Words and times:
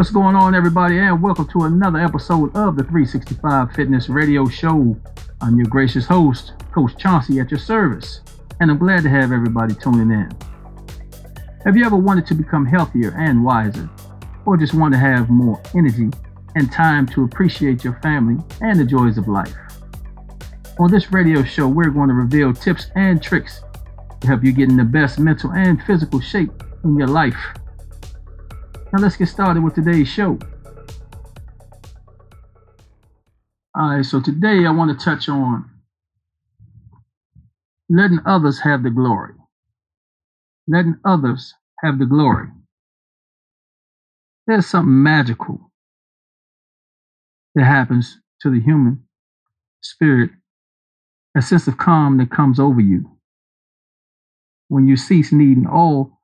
What's 0.00 0.10
going 0.10 0.34
on, 0.34 0.54
everybody, 0.54 0.98
and 0.98 1.20
welcome 1.20 1.46
to 1.48 1.64
another 1.64 1.98
episode 1.98 2.56
of 2.56 2.74
the 2.74 2.84
365 2.84 3.72
Fitness 3.72 4.08
Radio 4.08 4.48
Show. 4.48 4.96
I'm 5.42 5.58
your 5.58 5.66
gracious 5.66 6.06
host, 6.06 6.54
Coach 6.72 6.96
Chauncey, 6.96 7.38
at 7.38 7.50
your 7.50 7.60
service, 7.60 8.22
and 8.60 8.70
I'm 8.70 8.78
glad 8.78 9.02
to 9.02 9.10
have 9.10 9.30
everybody 9.30 9.74
tuning 9.74 10.10
in. 10.10 10.30
Have 11.66 11.76
you 11.76 11.84
ever 11.84 11.96
wanted 11.96 12.24
to 12.28 12.34
become 12.34 12.64
healthier 12.64 13.14
and 13.18 13.44
wiser, 13.44 13.90
or 14.46 14.56
just 14.56 14.72
want 14.72 14.94
to 14.94 14.98
have 14.98 15.28
more 15.28 15.60
energy 15.76 16.08
and 16.56 16.72
time 16.72 17.04
to 17.08 17.24
appreciate 17.24 17.84
your 17.84 18.00
family 18.00 18.42
and 18.62 18.80
the 18.80 18.86
joys 18.86 19.18
of 19.18 19.28
life? 19.28 19.54
On 20.78 20.90
this 20.90 21.12
radio 21.12 21.44
show, 21.44 21.68
we're 21.68 21.90
going 21.90 22.08
to 22.08 22.14
reveal 22.14 22.54
tips 22.54 22.86
and 22.96 23.22
tricks 23.22 23.60
to 24.22 24.26
help 24.26 24.42
you 24.44 24.52
get 24.52 24.70
in 24.70 24.78
the 24.78 24.82
best 24.82 25.18
mental 25.18 25.52
and 25.52 25.82
physical 25.82 26.20
shape 26.20 26.62
in 26.84 26.96
your 26.96 27.08
life. 27.08 27.36
Now 28.92 28.98
let's 28.98 29.16
get 29.16 29.28
started 29.28 29.62
with 29.62 29.76
today's 29.76 30.08
show. 30.08 30.36
All 33.72 33.90
right, 33.90 34.04
so 34.04 34.20
today 34.20 34.66
I 34.66 34.72
want 34.72 34.98
to 34.98 35.04
touch 35.04 35.28
on 35.28 35.70
letting 37.88 38.18
others 38.26 38.60
have 38.60 38.82
the 38.82 38.90
glory. 38.90 39.34
Letting 40.66 40.96
others 41.04 41.54
have 41.84 42.00
the 42.00 42.06
glory. 42.06 42.48
There's 44.48 44.66
something 44.66 45.02
magical 45.02 45.70
that 47.54 47.64
happens 47.64 48.18
to 48.42 48.50
the 48.50 48.60
human 48.60 49.04
spirit, 49.82 50.30
a 51.36 51.42
sense 51.42 51.68
of 51.68 51.78
calm 51.78 52.18
that 52.18 52.30
comes 52.32 52.58
over 52.58 52.80
you 52.80 53.18
when 54.66 54.88
you 54.88 54.96
cease 54.96 55.30
needing 55.30 55.66
all 55.66 56.19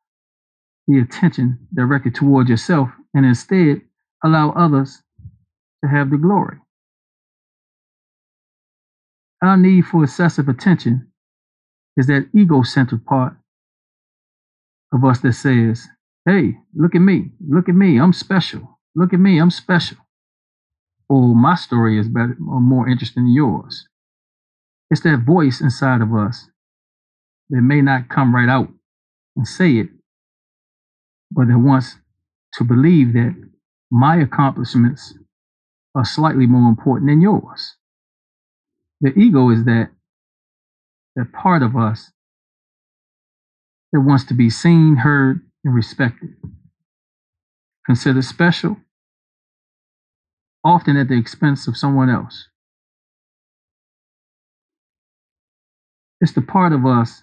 the 0.86 0.98
attention 0.98 1.58
directed 1.74 2.14
toward 2.14 2.48
yourself 2.48 2.90
and 3.14 3.26
instead 3.26 3.82
allow 4.24 4.50
others 4.52 5.02
to 5.82 5.90
have 5.90 6.10
the 6.10 6.16
glory. 6.16 6.58
Our 9.42 9.56
need 9.56 9.86
for 9.86 10.04
excessive 10.04 10.48
attention 10.48 11.08
is 11.96 12.06
that 12.06 12.28
ego-centered 12.34 13.04
part 13.04 13.36
of 14.92 15.04
us 15.04 15.20
that 15.20 15.32
says, 15.34 15.86
hey, 16.24 16.56
look 16.74 16.94
at 16.94 17.00
me, 17.00 17.30
look 17.46 17.68
at 17.68 17.74
me, 17.74 17.98
I'm 17.98 18.12
special, 18.12 18.78
look 18.94 19.12
at 19.12 19.20
me, 19.20 19.38
I'm 19.38 19.50
special. 19.50 19.98
Or 21.08 21.34
my 21.34 21.54
story 21.54 21.98
is 21.98 22.08
better 22.08 22.36
or 22.48 22.60
more 22.60 22.88
interesting 22.88 23.24
than 23.24 23.32
yours. 23.32 23.88
It's 24.90 25.02
that 25.02 25.24
voice 25.24 25.60
inside 25.60 26.00
of 26.00 26.14
us 26.14 26.48
that 27.50 27.60
may 27.60 27.80
not 27.80 28.08
come 28.08 28.34
right 28.34 28.48
out 28.48 28.68
and 29.36 29.46
say 29.46 29.72
it, 29.76 29.88
but 31.30 31.48
that 31.48 31.58
wants 31.58 31.96
to 32.54 32.64
believe 32.64 33.12
that 33.12 33.34
my 33.90 34.16
accomplishments 34.16 35.14
are 35.94 36.04
slightly 36.04 36.46
more 36.46 36.68
important 36.68 37.10
than 37.10 37.20
yours. 37.20 37.76
The 39.00 39.12
ego 39.18 39.50
is 39.50 39.64
that 39.64 39.90
that 41.16 41.32
part 41.32 41.62
of 41.62 41.76
us 41.76 42.12
that 43.92 44.00
wants 44.00 44.24
to 44.24 44.34
be 44.34 44.50
seen, 44.50 44.96
heard, 44.96 45.40
and 45.64 45.74
respected. 45.74 46.36
Considered 47.86 48.24
special, 48.24 48.76
often 50.64 50.96
at 50.96 51.08
the 51.08 51.18
expense 51.18 51.66
of 51.68 51.76
someone 51.76 52.10
else. 52.10 52.48
It's 56.20 56.32
the 56.32 56.42
part 56.42 56.72
of 56.72 56.84
us 56.84 57.22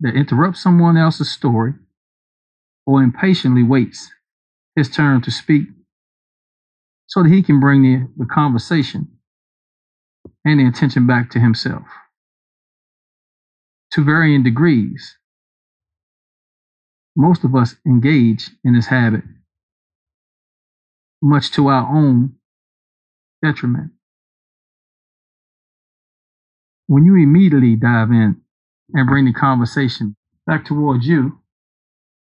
that 0.00 0.14
interrupts 0.14 0.62
someone 0.62 0.96
else's 0.96 1.30
story 1.30 1.74
or 2.86 3.02
impatiently 3.02 3.62
waits 3.62 4.10
his 4.76 4.88
turn 4.88 5.20
to 5.22 5.30
speak 5.30 5.68
so 7.06 7.22
that 7.22 7.30
he 7.30 7.42
can 7.42 7.60
bring 7.60 7.82
the, 7.82 8.08
the 8.16 8.26
conversation 8.26 9.08
and 10.44 10.60
the 10.60 10.66
attention 10.66 11.06
back 11.06 11.30
to 11.30 11.40
himself. 11.40 11.82
To 13.92 14.04
varying 14.04 14.42
degrees, 14.44 15.16
most 17.16 17.42
of 17.44 17.54
us 17.56 17.74
engage 17.84 18.50
in 18.64 18.74
this 18.74 18.86
habit, 18.86 19.24
much 21.20 21.50
to 21.52 21.66
our 21.66 21.88
own 21.94 22.34
detriment. 23.44 23.90
When 26.86 27.04
you 27.04 27.16
immediately 27.16 27.76
dive 27.76 28.10
in 28.10 28.40
and 28.94 29.08
bring 29.08 29.24
the 29.24 29.32
conversation 29.32 30.16
back 30.46 30.64
towards 30.64 31.06
you, 31.06 31.39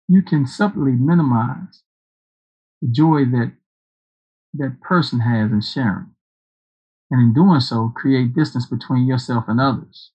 you 0.10 0.24
can 0.24 0.46
subtly 0.48 0.94
minimize 0.94 1.84
the 2.82 2.90
joy 2.90 3.26
that 3.26 3.54
that 4.54 4.82
person 4.82 5.20
has 5.20 5.52
in 5.52 5.62
sharing. 5.62 6.16
And 7.12 7.22
in 7.22 7.34
doing 7.34 7.60
so, 7.60 7.94
create 7.96 8.34
distance 8.36 8.66
between 8.66 9.06
yourself 9.06 9.46
and 9.48 9.62
others. 9.62 10.12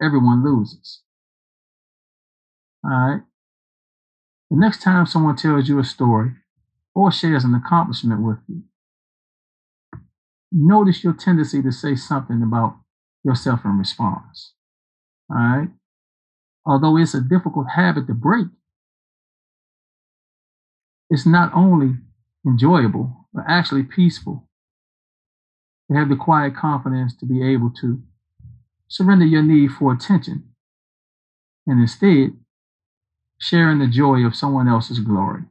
Everyone 0.00 0.44
loses. 0.44 1.02
All 2.84 2.90
right. 2.90 3.22
The 4.50 4.56
next 4.56 4.82
time 4.82 5.06
someone 5.06 5.36
tells 5.36 5.68
you 5.68 5.78
a 5.78 5.84
story 5.84 6.32
or 6.94 7.10
shares 7.12 7.44
an 7.44 7.54
accomplishment 7.54 8.22
with 8.22 8.38
you, 8.48 8.64
notice 10.52 11.02
your 11.02 11.12
tendency 11.12 11.62
to 11.62 11.72
say 11.72 11.96
something 11.96 12.42
about 12.42 12.76
yourself 13.24 13.64
in 13.64 13.78
response. 13.78 14.52
All 15.30 15.36
right. 15.36 15.68
Although 16.66 16.98
it's 16.98 17.14
a 17.14 17.20
difficult 17.20 17.68
habit 17.74 18.06
to 18.06 18.14
break, 18.14 18.48
it's 21.10 21.26
not 21.26 21.52
only 21.54 21.96
enjoyable, 22.46 23.26
but 23.32 23.44
actually 23.48 23.82
peaceful. 23.82 24.48
To 25.90 25.98
have 25.98 26.08
the 26.08 26.16
quiet 26.16 26.56
confidence 26.56 27.14
to 27.16 27.26
be 27.26 27.46
able 27.52 27.70
to 27.80 28.02
surrender 28.88 29.26
your 29.26 29.42
need 29.42 29.70
for 29.72 29.92
attention 29.92 30.44
and 31.66 31.80
instead 31.80 32.30
sharing 33.38 33.78
the 33.78 33.86
joy 33.86 34.24
of 34.24 34.34
someone 34.34 34.68
else's 34.68 35.00
glory 35.00 35.42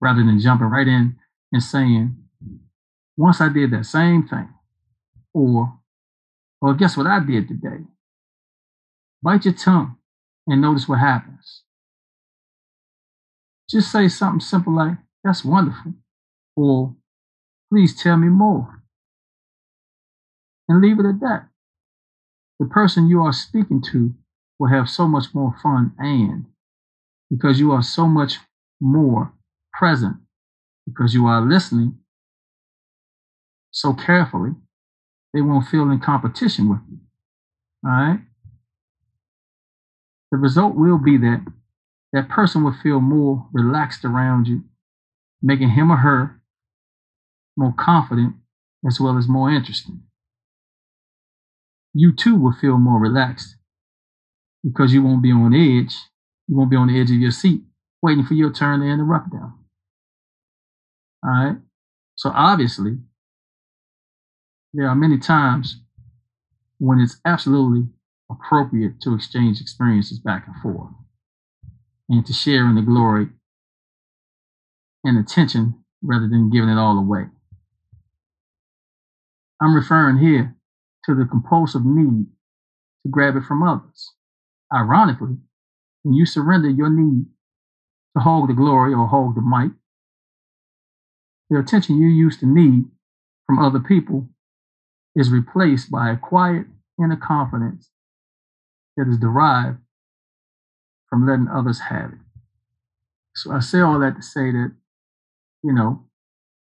rather 0.00 0.24
than 0.24 0.40
jumping 0.40 0.68
right 0.68 0.88
in 0.88 1.16
and 1.52 1.62
saying, 1.62 2.16
once 3.16 3.40
I 3.40 3.48
did 3.48 3.70
that 3.70 3.86
same 3.86 4.26
thing, 4.26 4.48
or, 5.32 5.78
well, 6.60 6.74
guess 6.74 6.96
what 6.96 7.06
I 7.06 7.20
did 7.20 7.48
today? 7.48 7.84
Bite 9.22 9.44
your 9.44 9.54
tongue 9.54 9.96
and 10.46 10.60
notice 10.60 10.88
what 10.88 10.98
happens. 10.98 11.62
Just 13.68 13.90
say 13.90 14.08
something 14.08 14.40
simple 14.40 14.74
like, 14.74 14.96
that's 15.24 15.44
wonderful. 15.44 15.94
Or, 16.54 16.94
please 17.70 18.00
tell 18.00 18.16
me 18.16 18.28
more. 18.28 18.82
And 20.68 20.80
leave 20.80 20.98
it 20.98 21.06
at 21.06 21.20
that. 21.20 21.48
The 22.58 22.66
person 22.66 23.08
you 23.08 23.22
are 23.22 23.32
speaking 23.32 23.82
to 23.92 24.14
will 24.58 24.68
have 24.68 24.88
so 24.88 25.06
much 25.06 25.34
more 25.34 25.54
fun 25.62 25.92
and 25.98 26.46
because 27.30 27.58
you 27.58 27.72
are 27.72 27.82
so 27.82 28.06
much 28.06 28.38
more 28.80 29.32
present, 29.72 30.16
because 30.86 31.12
you 31.12 31.26
are 31.26 31.40
listening 31.40 31.98
so 33.70 33.92
carefully, 33.92 34.52
they 35.34 35.42
won't 35.42 35.66
feel 35.66 35.90
in 35.90 36.00
competition 36.00 36.70
with 36.70 36.78
you. 36.88 36.98
All 37.84 37.90
right? 37.90 38.20
The 40.30 40.38
result 40.38 40.74
will 40.74 40.98
be 40.98 41.18
that 41.18 41.44
that 42.12 42.28
person 42.28 42.64
will 42.64 42.72
feel 42.82 43.00
more 43.00 43.48
relaxed 43.52 44.04
around 44.04 44.46
you, 44.46 44.64
making 45.42 45.70
him 45.70 45.90
or 45.90 45.96
her 45.98 46.40
more 47.56 47.74
confident 47.76 48.34
as 48.86 49.00
well 49.00 49.18
as 49.18 49.28
more 49.28 49.50
interesting. 49.50 50.02
You 51.92 52.12
too 52.12 52.36
will 52.36 52.52
feel 52.52 52.78
more 52.78 53.00
relaxed 53.00 53.56
because 54.62 54.92
you 54.92 55.02
won't 55.02 55.22
be 55.22 55.32
on 55.32 55.54
edge. 55.54 55.94
You 56.46 56.56
won't 56.56 56.70
be 56.70 56.76
on 56.76 56.88
the 56.88 57.00
edge 57.00 57.10
of 57.10 57.16
your 57.16 57.30
seat 57.30 57.62
waiting 58.02 58.24
for 58.24 58.34
your 58.34 58.52
turn 58.52 58.80
to 58.80 58.86
interrupt 58.86 59.30
them. 59.32 59.58
All 61.24 61.30
right. 61.30 61.56
So 62.14 62.30
obviously, 62.34 62.98
there 64.72 64.88
are 64.88 64.94
many 64.94 65.18
times 65.18 65.80
when 66.78 67.00
it's 67.00 67.16
absolutely 67.24 67.88
appropriate 68.30 69.00
to 69.00 69.14
exchange 69.14 69.60
experiences 69.60 70.18
back 70.18 70.46
and 70.46 70.56
forth 70.62 70.92
and 72.08 72.24
to 72.26 72.32
share 72.32 72.66
in 72.68 72.74
the 72.74 72.82
glory 72.82 73.28
and 75.04 75.18
attention 75.18 75.84
rather 76.02 76.28
than 76.28 76.50
giving 76.50 76.68
it 76.68 76.78
all 76.78 76.98
away. 76.98 77.24
I'm 79.60 79.74
referring 79.74 80.18
here 80.18 80.54
to 81.06 81.14
the 81.14 81.24
compulsive 81.24 81.84
need 81.84 82.26
to 83.04 83.10
grab 83.10 83.36
it 83.36 83.44
from 83.44 83.62
others. 83.62 84.12
Ironically, 84.72 85.36
when 86.02 86.14
you 86.14 86.26
surrender 86.26 86.68
your 86.68 86.90
need 86.90 87.26
to 88.16 88.22
hog 88.22 88.48
the 88.48 88.54
glory 88.54 88.92
or 88.92 89.06
hog 89.06 89.34
the 89.34 89.42
mic, 89.42 89.72
the 91.48 91.58
attention 91.58 91.98
you 91.98 92.08
used 92.08 92.40
to 92.40 92.46
need 92.46 92.84
from 93.46 93.58
other 93.58 93.78
people 93.78 94.28
is 95.14 95.30
replaced 95.30 95.90
by 95.90 96.10
a 96.10 96.16
quiet 96.16 96.66
inner 96.98 97.16
confidence 97.16 97.90
that 98.96 99.08
is 99.08 99.18
derived 99.18 99.78
from 101.16 101.26
letting 101.26 101.48
others 101.48 101.80
have 101.88 102.12
it. 102.12 102.18
So 103.34 103.52
I 103.52 103.60
say 103.60 103.80
all 103.80 103.98
that 104.00 104.16
to 104.16 104.22
say 104.22 104.50
that 104.52 104.72
you 105.62 105.72
know, 105.72 106.04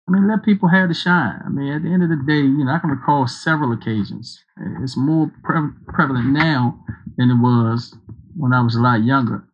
I 0.09 0.13
mean, 0.13 0.29
let 0.29 0.45
people 0.45 0.69
have 0.69 0.89
the 0.89 0.95
shine. 0.95 1.41
I 1.45 1.49
mean, 1.49 1.73
at 1.73 1.83
the 1.83 1.89
end 1.89 2.03
of 2.03 2.09
the 2.09 2.23
day, 2.27 2.39
you 2.39 2.65
know, 2.65 2.73
I 2.73 2.79
can 2.79 2.91
recall 2.91 3.27
several 3.27 3.73
occasions. 3.73 4.39
It's 4.83 4.97
more 4.97 5.31
pre- 5.43 5.73
prevalent 5.89 6.29
now 6.29 6.79
than 7.17 7.31
it 7.31 7.41
was 7.41 7.97
when 8.37 8.53
I 8.53 8.63
was 8.63 8.77
a 8.77 8.81
lot 8.81 9.05
younger. 9.05 9.45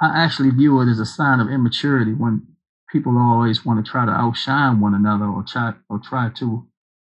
I 0.00 0.24
actually 0.24 0.50
view 0.50 0.80
it 0.80 0.90
as 0.90 1.00
a 1.00 1.06
sign 1.06 1.40
of 1.40 1.50
immaturity 1.50 2.12
when 2.12 2.46
people 2.90 3.18
always 3.18 3.64
want 3.64 3.84
to 3.84 3.90
try 3.90 4.06
to 4.06 4.12
outshine 4.12 4.80
one 4.80 4.94
another 4.94 5.26
or 5.26 5.42
try 5.42 5.72
or 5.90 5.98
try 5.98 6.30
to 6.36 6.66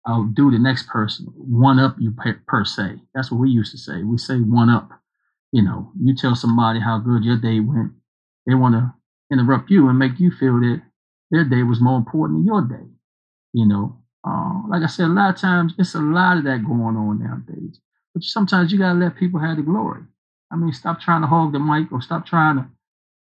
outdo 0.08 0.52
the 0.52 0.60
next 0.60 0.88
person, 0.88 1.26
one 1.36 1.80
up 1.80 1.96
you 1.98 2.12
per, 2.12 2.40
per 2.48 2.64
se. 2.64 3.02
That's 3.16 3.32
what 3.32 3.40
we 3.40 3.50
used 3.50 3.72
to 3.72 3.78
say. 3.78 4.04
We 4.04 4.18
say 4.18 4.38
one 4.38 4.70
up. 4.70 4.90
You 5.54 5.64
know, 5.64 5.94
you 6.02 6.16
tell 6.16 6.36
somebody 6.36 6.82
how 6.82 7.00
good 7.00 7.24
your 7.24 7.38
day 7.38 7.62
went, 7.62 7.94
they 8.48 8.56
want 8.56 8.76
to 8.76 8.94
interrupt 9.32 9.70
you 9.72 9.88
and 9.88 10.00
make 10.00 10.20
you 10.20 10.32
feel 10.32 10.60
that 10.60 10.82
their 11.32 11.46
day 11.46 11.64
was 11.64 11.80
more 11.80 11.98
important 11.98 12.40
than 12.40 12.48
your 12.48 12.64
day. 12.64 12.88
You 13.54 13.68
know, 13.68 14.00
uh, 14.28 14.64
like 14.68 14.84
I 14.84 14.88
said, 14.88 15.06
a 15.06 15.14
lot 15.14 15.36
of 15.36 15.42
times 15.42 15.76
it's 15.78 15.96
a 15.96 16.00
lot 16.02 16.38
of 16.40 16.46
that 16.46 16.66
going 16.66 16.98
on 16.98 17.20
nowadays. 17.24 17.80
But 18.16 18.24
sometimes 18.24 18.72
you 18.72 18.80
gotta 18.80 19.00
let 19.00 19.16
people 19.18 19.40
have 19.42 19.58
the 19.58 19.64
glory. 19.64 20.02
I 20.52 20.58
mean, 20.58 20.74
stop 20.74 21.02
trying 21.02 21.22
to 21.22 21.28
hog 21.28 21.54
the 21.54 21.60
mic 21.60 21.92
or 21.92 22.02
stop 22.02 22.26
trying 22.26 22.58
to, 22.58 22.68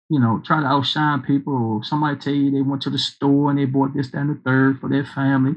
you 0.09 0.19
know, 0.19 0.41
try 0.45 0.61
to 0.61 0.67
outshine 0.67 1.23
people 1.23 1.53
or 1.55 1.83
somebody 1.83 2.19
tell 2.19 2.33
you 2.33 2.51
they 2.51 2.61
went 2.61 2.81
to 2.83 2.91
the 2.91 2.97
store 2.99 3.49
and 3.51 3.59
they 3.59 3.65
bought 3.65 3.93
this, 3.95 4.13
and 4.13 4.29
the 4.29 4.41
third 4.45 4.79
for 4.79 4.89
their 4.89 5.05
family. 5.05 5.55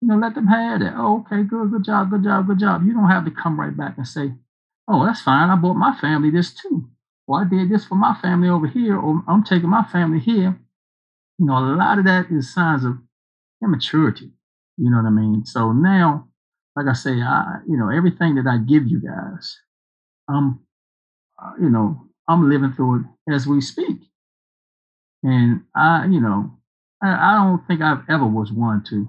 You 0.00 0.08
know, 0.08 0.18
let 0.18 0.36
them 0.36 0.48
have 0.48 0.80
that. 0.80 0.94
Oh, 0.96 1.24
okay, 1.26 1.42
good, 1.44 1.72
good 1.72 1.84
job, 1.84 2.10
good 2.10 2.24
job, 2.24 2.46
good 2.46 2.60
job. 2.60 2.86
You 2.86 2.92
don't 2.94 3.10
have 3.10 3.24
to 3.24 3.30
come 3.32 3.58
right 3.60 3.76
back 3.76 3.96
and 3.98 4.06
say, 4.06 4.32
oh, 4.88 5.04
that's 5.04 5.22
fine. 5.22 5.50
I 5.50 5.56
bought 5.56 5.74
my 5.74 5.96
family 6.00 6.30
this 6.30 6.52
too. 6.54 6.88
Or 7.26 7.40
I 7.40 7.44
did 7.48 7.70
this 7.70 7.84
for 7.84 7.94
my 7.94 8.14
family 8.20 8.48
over 8.48 8.66
here, 8.66 8.98
or 8.98 9.22
I'm 9.28 9.44
taking 9.44 9.68
my 9.68 9.84
family 9.84 10.18
here. 10.18 10.58
You 11.38 11.46
know, 11.46 11.58
a 11.58 11.76
lot 11.76 11.98
of 11.98 12.04
that 12.04 12.26
is 12.30 12.52
signs 12.52 12.84
of 12.84 12.98
immaturity. 13.62 14.32
You 14.76 14.90
know 14.90 14.98
what 14.98 15.06
I 15.06 15.10
mean? 15.10 15.44
So 15.44 15.72
now, 15.72 16.28
like 16.76 16.86
I 16.86 16.94
say, 16.94 17.12
I, 17.12 17.58
you 17.68 17.76
know, 17.76 17.90
everything 17.90 18.34
that 18.36 18.46
I 18.46 18.58
give 18.58 18.86
you 18.86 19.00
guys, 19.00 19.58
I'm, 20.28 20.60
uh, 21.42 21.52
you 21.60 21.68
know, 21.68 22.08
I'm 22.28 22.48
living 22.48 22.72
through 22.72 23.00
it 23.00 23.34
as 23.34 23.46
we 23.46 23.60
speak. 23.60 23.98
And 25.22 25.62
I, 25.74 26.06
you 26.06 26.20
know, 26.20 26.58
I, 27.02 27.10
I 27.12 27.44
don't 27.44 27.66
think 27.66 27.80
I've 27.80 28.04
ever 28.08 28.26
was 28.26 28.50
one 28.52 28.82
to, 28.88 29.08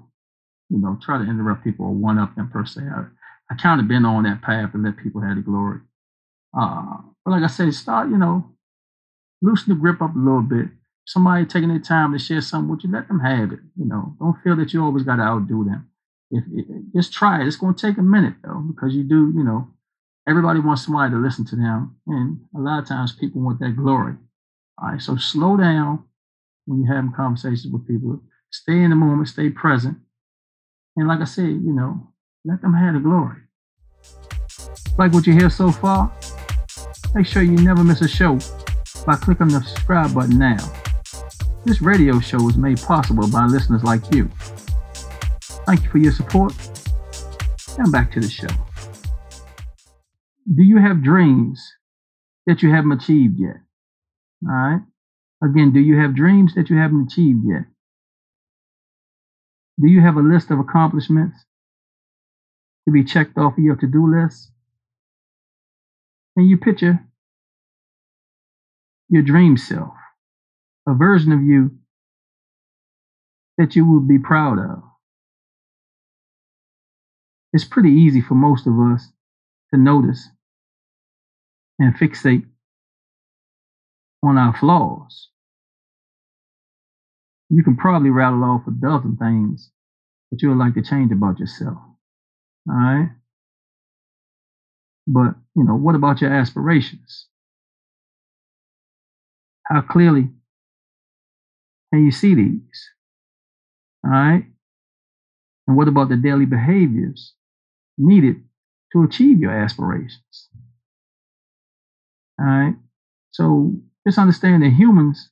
you 0.70 0.78
know, 0.78 0.98
try 1.02 1.18
to 1.18 1.24
interrupt 1.28 1.64
people 1.64 1.86
or 1.86 1.92
one 1.94 2.18
up 2.18 2.34
them 2.36 2.50
per 2.50 2.64
se. 2.64 2.82
I, 2.82 3.04
I 3.50 3.54
kind 3.54 3.80
of 3.80 3.88
been 3.88 4.04
on 4.04 4.24
that 4.24 4.42
path 4.42 4.72
to 4.72 4.78
let 4.78 4.96
people 4.96 5.20
have 5.20 5.36
the 5.36 5.42
glory. 5.42 5.80
Uh, 6.58 6.96
but 7.24 7.32
like 7.32 7.42
I 7.42 7.48
said, 7.48 7.72
start, 7.74 8.08
you 8.08 8.16
know, 8.16 8.52
loosen 9.42 9.74
the 9.74 9.80
grip 9.80 10.00
up 10.00 10.14
a 10.14 10.18
little 10.18 10.42
bit 10.42 10.68
somebody 11.04 11.44
taking 11.44 11.68
their 11.68 11.78
time 11.78 12.12
to 12.12 12.18
share 12.18 12.40
something 12.40 12.70
with 12.70 12.84
you, 12.84 12.90
let 12.90 13.08
them 13.08 13.20
have 13.20 13.52
it. 13.52 13.60
You 13.76 13.86
know, 13.86 14.16
don't 14.18 14.40
feel 14.42 14.56
that 14.56 14.72
you 14.72 14.82
always 14.82 15.04
got 15.04 15.16
to 15.16 15.22
outdo 15.22 15.64
them. 15.64 15.88
If, 16.30 16.44
if, 16.52 16.66
just 16.94 17.12
try 17.12 17.40
it. 17.40 17.46
It's 17.46 17.56
going 17.56 17.74
to 17.74 17.86
take 17.86 17.98
a 17.98 18.02
minute 18.02 18.34
though, 18.42 18.64
because 18.66 18.94
you 18.94 19.04
do. 19.04 19.32
You 19.34 19.44
know, 19.44 19.68
everybody 20.28 20.60
wants 20.60 20.84
somebody 20.84 21.12
to 21.12 21.18
listen 21.18 21.44
to 21.46 21.56
them, 21.56 21.96
and 22.06 22.40
a 22.56 22.60
lot 22.60 22.82
of 22.82 22.88
times 22.88 23.12
people 23.12 23.42
want 23.42 23.60
that 23.60 23.76
glory. 23.76 24.14
All 24.80 24.88
right, 24.88 25.00
so 25.00 25.16
slow 25.16 25.56
down 25.56 26.04
when 26.66 26.82
you're 26.82 26.94
having 26.94 27.12
conversations 27.12 27.72
with 27.72 27.86
people. 27.86 28.20
Stay 28.50 28.82
in 28.82 28.90
the 28.90 28.96
moment. 28.96 29.28
Stay 29.28 29.50
present. 29.50 29.98
And 30.96 31.08
like 31.08 31.20
I 31.20 31.24
said, 31.24 31.44
you 31.44 31.72
know, 31.72 32.12
let 32.44 32.60
them 32.60 32.74
have 32.74 32.94
the 32.94 33.00
glory. 33.00 33.40
Like 34.98 35.12
what 35.12 35.26
you 35.26 35.32
hear 35.32 35.48
so 35.48 35.72
far? 35.72 36.12
Make 37.14 37.26
sure 37.26 37.42
you 37.42 37.52
never 37.52 37.82
miss 37.82 38.02
a 38.02 38.08
show 38.08 38.38
by 39.06 39.16
clicking 39.16 39.48
the 39.48 39.62
subscribe 39.62 40.14
button 40.14 40.38
now. 40.38 40.56
This 41.64 41.80
radio 41.80 42.20
show 42.20 42.46
is 42.48 42.58
made 42.58 42.78
possible 42.80 43.28
by 43.28 43.46
listeners 43.46 43.82
like 43.82 44.14
you. 44.14 44.30
Thank 45.66 45.84
you 45.84 45.90
for 45.90 45.98
your 45.98 46.12
support. 46.12 46.52
Now 47.78 47.90
back 47.90 48.12
to 48.12 48.20
the 48.20 48.28
show. 48.28 48.48
Do 50.54 50.62
you 50.62 50.76
have 50.76 51.02
dreams 51.02 51.66
that 52.46 52.62
you 52.62 52.70
haven't 52.70 52.92
achieved 52.92 53.40
yet? 53.40 53.56
All 54.46 54.54
right. 54.54 54.80
Again, 55.42 55.72
do 55.72 55.80
you 55.80 55.98
have 55.98 56.14
dreams 56.14 56.54
that 56.54 56.68
you 56.68 56.76
haven't 56.76 57.10
achieved 57.10 57.44
yet? 57.46 57.64
Do 59.80 59.88
you 59.88 60.02
have 60.02 60.16
a 60.16 60.20
list 60.20 60.50
of 60.50 60.58
accomplishments 60.58 61.46
to 62.86 62.92
be 62.92 63.04
checked 63.04 63.38
off 63.38 63.58
of 63.58 63.64
your 63.64 63.76
to 63.76 63.86
do 63.86 64.06
list? 64.06 64.50
And 66.36 66.48
you 66.48 66.56
picture 66.58 67.04
your 69.08 69.22
dream 69.22 69.56
self 69.56 69.94
a 70.86 70.94
version 70.94 71.32
of 71.32 71.42
you 71.42 71.70
that 73.56 73.76
you 73.76 73.86
would 73.86 74.08
be 74.08 74.18
proud 74.18 74.58
of. 74.58 74.82
It's 77.52 77.64
pretty 77.64 77.90
easy 77.90 78.20
for 78.20 78.34
most 78.34 78.66
of 78.66 78.78
us 78.78 79.08
to 79.72 79.80
notice 79.80 80.28
and 81.78 81.94
fixate 81.94 82.46
on 84.22 84.36
our 84.36 84.56
flaws. 84.56 85.28
You 87.48 87.62
can 87.62 87.76
probably 87.76 88.10
rattle 88.10 88.42
off 88.42 88.66
a 88.66 88.72
dozen 88.72 89.16
things 89.16 89.70
that 90.30 90.42
you 90.42 90.48
would 90.48 90.58
like 90.58 90.74
to 90.74 90.82
change 90.82 91.12
about 91.12 91.38
yourself. 91.38 91.78
All 92.68 92.74
right. 92.76 93.08
But, 95.06 95.34
you 95.54 95.64
know, 95.64 95.74
what 95.76 95.94
about 95.94 96.20
your 96.20 96.32
aspirations? 96.32 97.26
How 99.66 99.80
clearly 99.80 100.28
can 101.92 102.04
you 102.04 102.10
see 102.10 102.34
these. 102.34 102.90
All 104.04 104.10
right. 104.10 104.44
And 105.66 105.76
what 105.76 105.88
about 105.88 106.08
the 106.08 106.16
daily 106.16 106.46
behaviors 106.46 107.32
needed 107.98 108.36
to 108.92 109.02
achieve 109.02 109.40
your 109.40 109.52
aspirations? 109.52 110.48
All 112.38 112.46
right. 112.46 112.74
So 113.32 113.72
just 114.06 114.18
understand 114.18 114.62
that 114.62 114.70
humans 114.70 115.30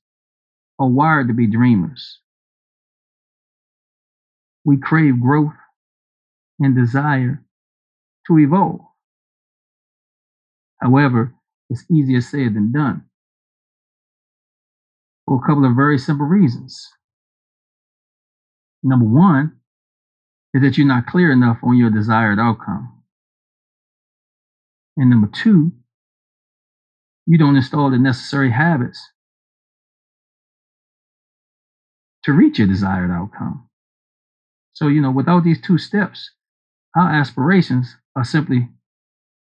are 0.79 0.89
wired 0.89 1.29
to 1.29 1.35
be 1.35 1.47
dreamers. 1.47 2.19
We 4.65 4.77
crave 4.77 5.21
growth 5.21 5.55
and 6.63 6.77
desire 6.77 7.45
to 8.27 8.39
evolve. 8.39 8.81
However, 10.81 11.35
it's 11.69 11.85
easier 11.91 12.21
said 12.21 12.55
than 12.55 12.73
done 12.73 13.05
for 15.27 15.37
a 15.43 15.47
couple 15.47 15.65
of 15.65 15.77
very 15.77 15.99
simple 15.99 16.27
reasons. 16.27 16.89
Number 18.83 19.07
one 19.07 19.59
is 20.55 20.63
that 20.63 20.77
you're 20.77 20.87
not 20.87 21.07
clear 21.07 21.33
enough 21.33 21.59
on 21.63 21.77
your 21.77 21.91
desired 21.91 22.39
outcome. 22.39 23.03
And 24.97 25.09
number 25.09 25.29
two, 25.29 25.73
you 27.27 27.39
don't 27.39 27.57
install 27.57 27.91
the 27.91 27.99
necessary 27.99 28.51
habits 28.51 29.01
to 32.25 32.33
reach 32.33 32.59
your 32.59 32.69
desired 32.69 33.11
outcome. 33.11 33.69
So, 34.75 34.89
you 34.89 35.01
know, 35.01 35.11
without 35.11 35.45
these 35.45 35.61
two 35.61 35.79
steps, 35.79 36.31
our 36.97 37.11
aspirations 37.11 37.97
are 38.17 38.25
simply 38.25 38.69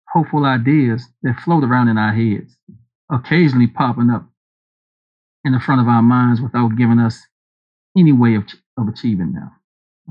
hopeful 0.10 0.46
ideas 0.46 1.08
that 1.24 1.40
float 1.40 1.64
around 1.64 1.88
in 1.88 1.98
our 1.98 2.14
heads, 2.14 2.58
occasionally 3.12 3.68
popping 3.68 4.10
up 4.10 4.30
in 5.44 5.54
the 5.54 5.60
front 5.60 5.82
of 5.82 5.88
our 5.88 6.02
minds 6.02 6.42
without 6.42 6.78
giving 6.78 7.00
us 7.00 7.26
any 7.98 8.12
way 8.12 8.36
of, 8.36 8.44
of 8.78 8.88
achieving 8.88 9.34
them. 9.34 9.52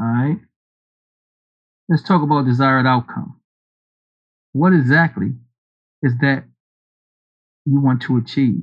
All 0.00 0.06
right. 0.06 0.38
Let's 1.88 2.02
talk 2.02 2.22
about 2.22 2.46
desired 2.46 2.86
outcome. 2.86 3.40
What 4.52 4.72
exactly 4.72 5.34
is 6.02 6.12
that 6.20 6.44
you 7.64 7.80
want 7.80 8.02
to 8.02 8.16
achieve? 8.16 8.62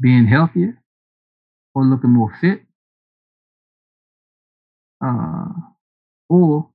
Being 0.00 0.26
healthier 0.26 0.82
or 1.74 1.84
looking 1.84 2.10
more 2.10 2.34
fit? 2.40 2.62
Uh, 5.04 5.46
or 6.28 6.70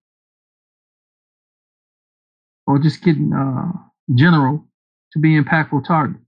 or 2.68 2.80
just 2.80 3.02
getting 3.04 3.34
uh, 3.34 3.72
general 4.16 4.66
to 5.14 5.20
be 5.20 5.40
impactful 5.40 5.86
targets. 5.86 6.24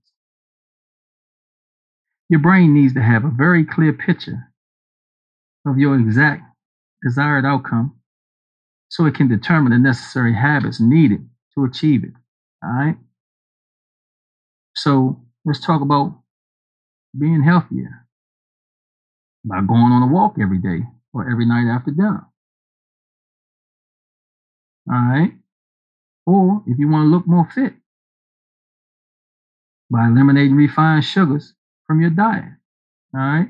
Your 2.28 2.40
brain 2.40 2.74
needs 2.74 2.94
to 2.94 3.02
have 3.02 3.24
a 3.24 3.30
very 3.30 3.64
clear 3.64 3.92
picture 3.92 4.50
of 5.66 5.78
your 5.78 5.98
exact 5.98 6.42
desired 7.02 7.44
outcome 7.44 7.94
so 8.90 9.06
it 9.06 9.14
can 9.14 9.28
determine 9.28 9.72
the 9.72 9.78
necessary 9.78 10.34
habits 10.34 10.80
needed 10.80 11.28
to 11.54 11.64
achieve 11.64 12.04
it. 12.04 12.12
All 12.64 12.70
right. 12.70 12.96
So 14.76 15.22
let's 15.44 15.60
talk 15.60 15.82
about 15.82 16.20
being 17.18 17.42
healthier 17.42 18.06
by 19.44 19.60
going 19.60 19.92
on 19.92 20.02
a 20.02 20.06
walk 20.12 20.36
every 20.40 20.58
day 20.58 20.80
or 21.12 21.30
every 21.30 21.46
night 21.46 21.66
after 21.70 21.90
dinner. 21.90 22.26
All 24.90 24.94
right. 25.08 25.32
Or 26.26 26.62
if 26.66 26.78
you 26.78 26.88
want 26.88 27.04
to 27.04 27.08
look 27.08 27.26
more 27.26 27.48
fit, 27.54 27.74
by 29.90 30.06
eliminating 30.06 30.56
refined 30.56 31.04
sugars 31.04 31.54
from 31.86 32.00
your 32.00 32.10
diet. 32.10 32.44
All 33.14 33.20
right. 33.20 33.48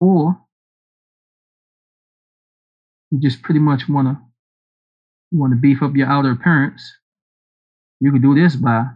or 0.00 0.38
you 3.10 3.18
just 3.20 3.42
pretty 3.42 3.60
much 3.60 3.88
want 3.88 4.08
to 4.08 4.18
you 5.30 5.38
want 5.38 5.52
to 5.52 5.58
beef 5.58 5.82
up 5.82 5.94
your 5.94 6.06
outer 6.06 6.30
appearance, 6.30 6.90
you 8.00 8.10
can 8.10 8.22
do 8.22 8.34
this 8.34 8.56
by 8.56 8.86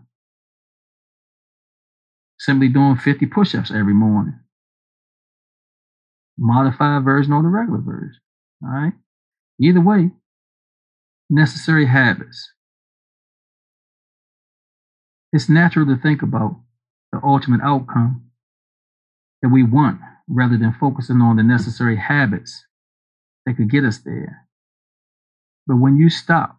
simply 2.39 2.69
doing 2.69 2.97
50 2.97 3.27
push-ups 3.27 3.71
every 3.71 3.93
morning. 3.93 4.39
Modified 6.39 7.05
version 7.05 7.35
or 7.35 7.43
the 7.43 7.49
regular 7.49 7.81
version. 7.81 8.21
All 8.65 8.71
right. 8.71 8.93
Either 9.61 9.83
way, 9.83 10.11
necessary 11.33 11.87
habits. 11.87 12.53
It's 15.33 15.49
natural 15.49 15.87
to 15.87 15.97
think 15.97 16.21
about 16.21 16.61
the 17.11 17.21
ultimate 17.25 17.63
outcome 17.63 18.27
that 19.41 19.49
we 19.49 19.63
want 19.63 19.99
rather 20.29 20.59
than 20.59 20.75
focusing 20.79 21.23
on 21.23 21.37
the 21.37 21.43
necessary 21.43 21.97
habits 21.97 22.67
that 23.47 23.55
could 23.55 23.71
get 23.71 23.83
us 23.83 23.99
there. 23.99 24.47
But 25.67 25.77
when 25.77 25.97
you 25.97 26.11
stop 26.11 26.59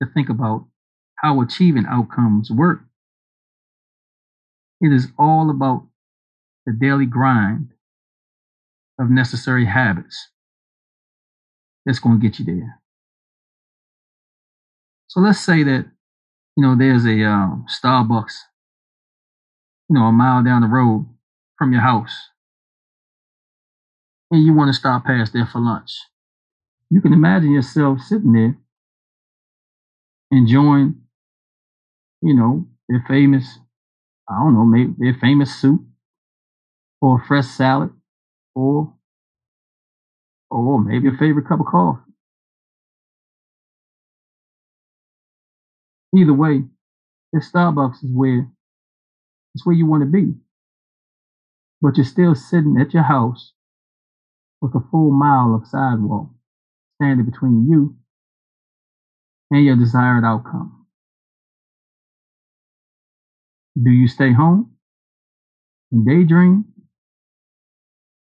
to 0.00 0.08
think 0.08 0.28
about 0.28 0.66
how 1.16 1.40
achieving 1.40 1.84
outcomes 1.88 2.48
work, 2.48 2.82
it 4.80 4.92
is 4.92 5.08
all 5.18 5.50
about 5.50 5.88
the 6.64 6.72
daily 6.72 7.06
grind 7.06 7.72
of 9.00 9.10
necessary 9.10 9.66
habits 9.66 10.28
that's 11.84 11.98
going 11.98 12.20
to 12.20 12.28
get 12.28 12.38
you 12.38 12.44
there. 12.44 12.80
So 15.08 15.20
let's 15.20 15.40
say 15.40 15.62
that, 15.64 15.86
you 16.56 16.62
know, 16.64 16.76
there's 16.76 17.06
a 17.06 17.24
um, 17.24 17.66
Starbucks, 17.68 18.34
you 19.88 19.94
know, 19.94 20.04
a 20.06 20.12
mile 20.12 20.42
down 20.44 20.62
the 20.62 20.68
road 20.68 21.06
from 21.58 21.72
your 21.72 21.82
house, 21.82 22.28
and 24.30 24.44
you 24.44 24.54
want 24.54 24.68
to 24.68 24.72
stop 24.78 25.04
past 25.04 25.32
there 25.32 25.46
for 25.46 25.60
lunch. 25.60 25.90
You 26.90 27.00
can 27.00 27.12
imagine 27.12 27.52
yourself 27.52 28.00
sitting 28.00 28.32
there 28.32 28.58
enjoying, 30.30 31.02
you 32.22 32.34
know, 32.34 32.66
their 32.88 33.04
famous, 33.08 33.58
I 34.28 34.38
don't 34.38 34.54
know, 34.54 34.64
maybe 34.64 34.94
their 34.98 35.14
famous 35.20 35.54
soup 35.56 35.82
or 37.00 37.16
a 37.20 37.24
fresh 37.26 37.46
salad 37.46 37.90
or 38.54 38.94
or 40.50 40.80
maybe 40.80 41.08
a 41.08 41.12
favorite 41.12 41.46
cup 41.46 41.60
of 41.60 41.66
coffee. 41.66 42.05
Either 46.16 46.32
way, 46.32 46.64
this 47.32 47.50
Starbucks 47.52 48.02
is 48.02 48.10
where 48.10 48.50
it's 49.54 49.66
where 49.66 49.74
you 49.74 49.86
want 49.86 50.02
to 50.02 50.06
be. 50.06 50.34
But 51.82 51.96
you're 51.96 52.06
still 52.06 52.34
sitting 52.34 52.76
at 52.80 52.94
your 52.94 53.02
house 53.02 53.52
with 54.62 54.74
a 54.74 54.80
full 54.90 55.10
mile 55.10 55.54
of 55.54 55.68
sidewalk 55.68 56.30
standing 56.94 57.26
between 57.26 57.68
you 57.68 57.96
and 59.50 59.64
your 59.64 59.76
desired 59.76 60.24
outcome. 60.24 60.86
Do 63.82 63.90
you 63.90 64.08
stay 64.08 64.32
home 64.32 64.76
and 65.92 66.06
daydream 66.06 66.64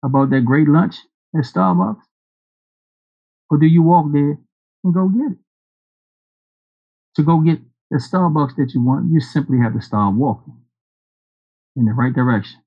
about 0.04 0.30
that 0.30 0.44
great 0.44 0.68
lunch 0.68 0.96
at 1.34 1.42
Starbucks? 1.42 2.02
Or 3.50 3.58
do 3.58 3.66
you 3.66 3.82
walk 3.82 4.06
there 4.12 4.38
and 4.84 4.94
go 4.94 5.08
get 5.08 5.32
it? 5.32 5.38
To 7.16 7.24
go 7.24 7.40
get 7.40 7.58
the 7.90 7.98
Starbucks 7.98 8.56
that 8.56 8.72
you 8.74 8.82
want, 8.82 9.12
you 9.12 9.20
simply 9.20 9.58
have 9.58 9.74
to 9.74 9.80
start 9.80 10.14
walking 10.14 10.56
in 11.76 11.84
the 11.84 11.92
right 11.92 12.12
direction. 12.12 12.60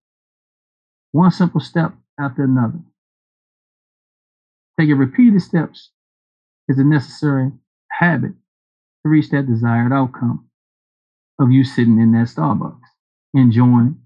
One 1.12 1.32
simple 1.32 1.62
step 1.62 1.94
after 2.20 2.44
another. 2.44 2.80
Taking 4.80 4.98
repeated 4.98 5.42
steps 5.42 5.92
is 6.68 6.80
a 6.80 6.84
necessary 6.84 7.52
habit 7.92 8.32
to 9.04 9.10
reach 9.10 9.30
that 9.30 9.48
desired 9.48 9.94
outcome 9.94 10.50
of 11.40 11.52
you 11.52 11.64
sitting 11.64 12.00
in 12.00 12.12
that 12.14 12.28
Starbucks, 12.28 12.80
enjoying 13.34 14.00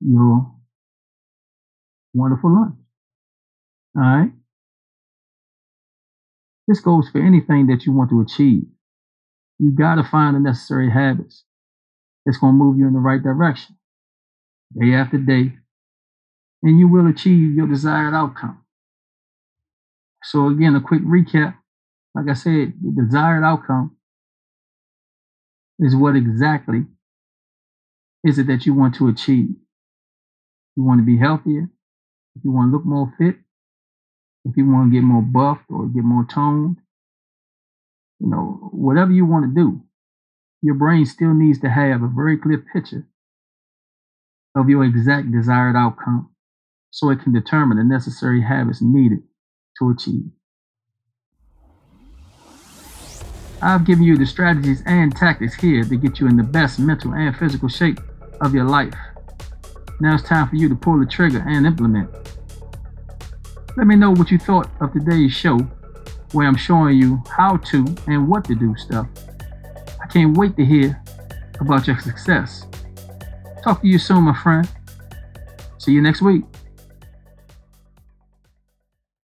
your 0.00 0.52
wonderful 2.14 2.54
lunch. 2.54 2.76
All 3.96 4.02
right? 4.02 4.32
This 6.66 6.80
goes 6.80 7.08
for 7.08 7.20
anything 7.20 7.68
that 7.68 7.86
you 7.86 7.92
want 7.92 8.10
to 8.10 8.20
achieve. 8.20 8.66
You 9.58 9.70
got 9.70 9.96
to 9.96 10.04
find 10.04 10.36
the 10.36 10.40
necessary 10.40 10.90
habits 10.90 11.44
that's 12.24 12.38
going 12.38 12.54
to 12.54 12.58
move 12.58 12.78
you 12.78 12.86
in 12.86 12.92
the 12.92 12.98
right 12.98 13.22
direction 13.22 13.76
day 14.78 14.94
after 14.94 15.16
day, 15.18 15.52
and 16.62 16.78
you 16.78 16.88
will 16.88 17.06
achieve 17.06 17.54
your 17.54 17.66
desired 17.66 18.14
outcome. 18.14 18.62
So, 20.24 20.48
again, 20.48 20.74
a 20.74 20.80
quick 20.80 21.02
recap. 21.02 21.54
Like 22.14 22.28
I 22.28 22.34
said, 22.34 22.74
the 22.82 23.04
desired 23.04 23.44
outcome 23.44 23.96
is 25.78 25.94
what 25.94 26.16
exactly 26.16 26.86
is 28.24 28.38
it 28.38 28.46
that 28.48 28.66
you 28.66 28.74
want 28.74 28.94
to 28.96 29.08
achieve. 29.08 29.50
You 30.76 30.82
want 30.82 31.00
to 31.00 31.06
be 31.06 31.18
healthier, 31.18 31.70
if 32.34 32.44
you 32.44 32.50
want 32.50 32.70
to 32.70 32.76
look 32.76 32.84
more 32.84 33.12
fit, 33.18 33.36
if 34.44 34.56
you 34.56 34.70
want 34.70 34.90
to 34.90 34.96
get 34.96 35.04
more 35.04 35.22
buffed 35.22 35.70
or 35.70 35.86
get 35.86 36.04
more 36.04 36.24
toned, 36.24 36.78
you 38.20 38.28
know, 38.28 38.70
whatever 38.72 39.12
you 39.12 39.26
want 39.26 39.44
to 39.44 39.60
do, 39.60 39.82
your 40.62 40.74
brain 40.74 41.04
still 41.04 41.34
needs 41.34 41.60
to 41.60 41.70
have 41.70 42.02
a 42.02 42.10
very 42.14 42.36
clear 42.38 42.64
picture 42.72 43.06
of 44.56 44.68
your 44.68 44.84
exact 44.84 45.30
desired 45.30 45.76
outcome 45.76 46.30
so 46.90 47.10
it 47.10 47.20
can 47.20 47.32
determine 47.32 47.76
the 47.76 47.84
necessary 47.84 48.42
habits 48.42 48.80
needed 48.80 49.18
to 49.78 49.90
achieve. 49.90 50.30
I've 53.60 53.84
given 53.84 54.04
you 54.04 54.16
the 54.16 54.26
strategies 54.26 54.82
and 54.86 55.14
tactics 55.14 55.54
here 55.54 55.84
to 55.84 55.96
get 55.96 56.20
you 56.20 56.26
in 56.26 56.36
the 56.36 56.42
best 56.42 56.78
mental 56.78 57.12
and 57.14 57.36
physical 57.36 57.68
shape 57.68 58.00
of 58.40 58.54
your 58.54 58.64
life. 58.64 58.94
Now 60.00 60.14
it's 60.14 60.24
time 60.24 60.48
for 60.48 60.56
you 60.56 60.68
to 60.68 60.74
pull 60.74 60.98
the 60.98 61.06
trigger 61.06 61.44
and 61.46 61.66
implement. 61.66 62.10
Let 63.76 63.86
me 63.86 63.96
know 63.96 64.10
what 64.10 64.30
you 64.30 64.38
thought 64.38 64.70
of 64.80 64.92
today's 64.92 65.32
show, 65.32 65.58
where 66.36 66.46
I'm 66.46 66.54
showing 66.54 66.98
you 66.98 67.22
how 67.30 67.56
to 67.56 67.86
and 68.08 68.28
what 68.28 68.44
to 68.44 68.54
do 68.54 68.76
stuff. 68.76 69.08
I 70.02 70.06
can't 70.06 70.36
wait 70.36 70.54
to 70.56 70.64
hear 70.66 71.02
about 71.60 71.86
your 71.86 71.98
success. 71.98 72.66
Talk 73.64 73.80
to 73.80 73.88
you 73.88 73.98
soon, 73.98 74.24
my 74.24 74.36
friend. 74.42 74.68
See 75.78 75.92
you 75.92 76.02
next 76.02 76.20
week. 76.20 76.44